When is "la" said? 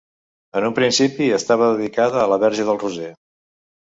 2.33-2.43